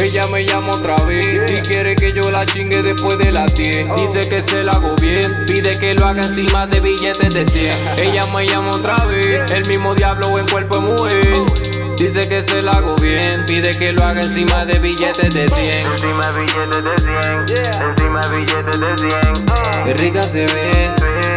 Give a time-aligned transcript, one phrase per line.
[0.00, 3.86] Ella me llama otra vez y quiere que yo la chingue después de las 10.
[3.96, 7.74] Dice que se la hago bien, pide que lo haga encima de billetes de 100.
[7.98, 11.34] Ella me llama otra vez, el mismo diablo en cuerpo de mujer.
[11.98, 15.86] Dice que se la hago bien, pide que lo haga encima de billetes de 100.
[15.92, 16.96] Encima billetes de
[17.52, 19.84] 100, encima billetes de 100.
[19.84, 20.90] Qué rica se ve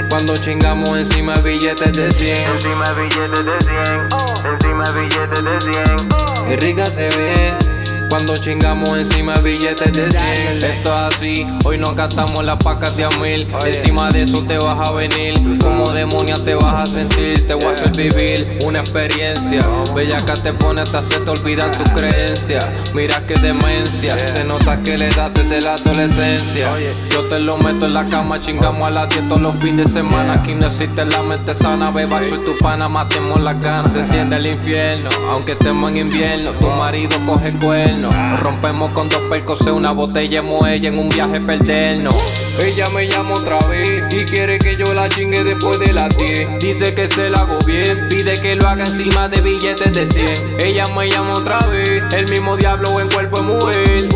[0.10, 2.38] cuando chingamos encima billetes de 100.
[2.56, 6.48] Encima billetes de 100, encima billetes de 100.
[6.48, 7.73] Qué rica se ve
[8.14, 10.64] cuando chingamos encima billetes de 100.
[10.64, 13.48] Esto es así, hoy nos gastamos las pacas de a mil.
[13.66, 15.34] Encima de eso te vas a venir.
[15.58, 17.48] Como demonia te vas a sentir.
[17.48, 19.62] Te voy a hacer vivir una experiencia.
[19.96, 22.64] Bella que te pone hasta se te olvidan tus creencias.
[22.94, 24.16] Mira qué demencia.
[24.16, 26.70] Se nota que le das desde la adolescencia.
[27.10, 30.02] Yo te lo meto en la cama, chingamos a las 10 todos los fines de
[30.02, 30.34] semana.
[30.34, 31.90] Aquí no existe la mente sana.
[31.90, 33.94] Beba, soy tu pana, matemos las ganas.
[33.94, 36.52] Se enciende el infierno, aunque estemos en invierno.
[36.52, 38.03] Tu marido coge cuerno.
[38.38, 42.16] Rompemos con dos percos, una botella de muelle en un viaje perdernos.
[42.62, 46.60] Ella me llama otra vez y quiere que yo la chingue después de las 10.
[46.60, 50.60] Dice que se la hago bien, pide que lo haga encima de billetes de 100.
[50.60, 54.10] Ella me llama otra vez, el mismo diablo en cuerpo de mujer.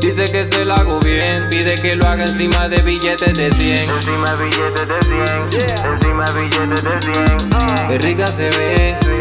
[0.00, 3.90] Dice que se la hago bien, pide que lo haga encima de billetes de 100.
[3.90, 7.88] Encima billetes de 100, encima billetes de 100.
[7.88, 9.13] Qué rica se ve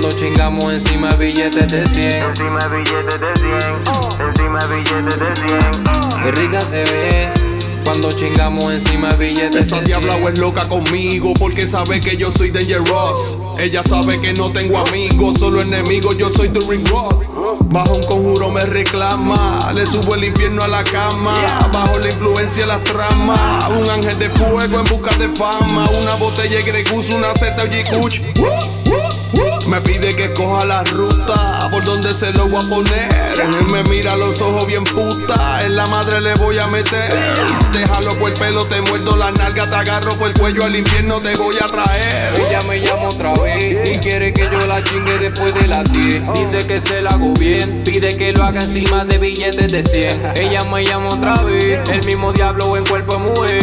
[0.00, 2.22] cuando chingamos encima billetes de 100.
[2.22, 6.22] Encima billetes de 100, encima billetes de 100.
[6.22, 7.28] Qué rica se ve
[7.84, 10.28] cuando chingamos encima billetes Esa de diabla 100.
[10.28, 13.38] es loca conmigo porque sabe que yo soy Dangerous.
[13.58, 17.24] Ella sabe que no tengo amigos, solo enemigos, yo soy The Ring Rock.
[17.70, 21.34] Bajo un conjuro me reclama, le subo el infierno a la cama.
[21.72, 25.88] Bajo la influencia de las tramas, un ángel de fuego en busca de fama.
[26.00, 27.56] Una botella de Gregus, una Z
[27.90, 28.20] Kuch.
[29.78, 33.08] Me pide que escoja la ruta por donde se lo voy a poner.
[33.38, 37.16] Él me mira los ojos bien puta, en la madre le voy a meter.
[37.72, 41.20] Déjalo por el pelo, te muerdo la nalga, te agarro por el cuello, al infierno
[41.20, 42.34] te voy a traer.
[42.48, 46.22] Ella me llama otra vez y quiere que yo la chingue después de las 10.
[46.34, 50.32] Dice que se la hago bien, pide que lo haga encima de billetes de 100.
[50.38, 53.57] Ella me llama otra vez, el mismo diablo en cuerpo de mujer.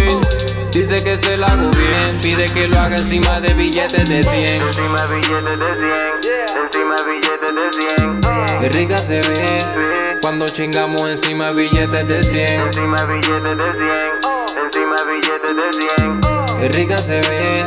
[0.75, 4.62] Dice que se la hago bien, pide que lo haga encima de billetes de 100.
[4.62, 7.72] Encima billetes de 100, encima billetes de
[8.19, 8.59] 100.
[8.59, 12.59] Qué rica se ve cuando chingamos encima billetes de 100.
[12.59, 16.59] Encima billetes de 100, encima billetes de 100.
[16.59, 17.64] Qué rica se ve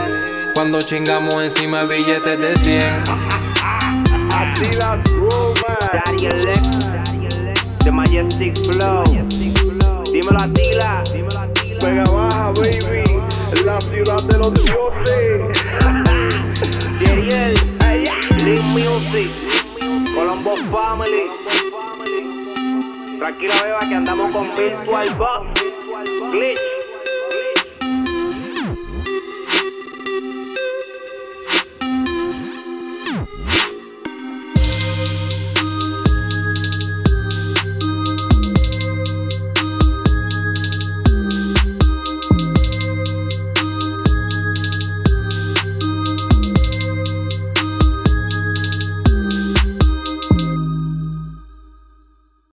[0.53, 3.05] cuando chingamos encima billetes de 100.
[5.95, 6.61] Daddy Alex,
[7.85, 9.03] The Majestic Flow.
[10.13, 10.68] Dímelo a Tila.
[20.15, 21.31] Colombo Family.
[23.19, 25.58] Tranquila, beba, que andamos con Virtual Box.